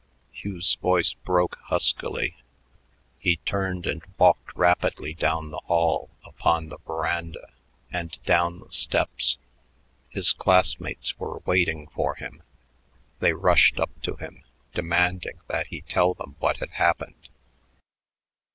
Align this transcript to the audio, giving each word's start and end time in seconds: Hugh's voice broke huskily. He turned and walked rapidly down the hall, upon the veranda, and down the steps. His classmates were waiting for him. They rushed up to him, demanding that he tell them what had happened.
Hugh's 0.33 0.73
voice 0.81 1.13
broke 1.13 1.59
huskily. 1.65 2.35
He 3.19 3.35
turned 3.45 3.85
and 3.85 4.01
walked 4.17 4.55
rapidly 4.55 5.13
down 5.13 5.51
the 5.51 5.61
hall, 5.65 6.09
upon 6.23 6.69
the 6.69 6.79
veranda, 6.87 7.53
and 7.91 8.17
down 8.25 8.61
the 8.61 8.71
steps. 8.71 9.37
His 10.09 10.33
classmates 10.33 11.19
were 11.19 11.43
waiting 11.45 11.85
for 11.85 12.15
him. 12.15 12.41
They 13.19 13.33
rushed 13.33 13.79
up 13.79 13.91
to 14.01 14.15
him, 14.15 14.43
demanding 14.73 15.37
that 15.49 15.67
he 15.67 15.81
tell 15.81 16.15
them 16.15 16.35
what 16.39 16.57
had 16.57 16.71
happened. 16.71 17.29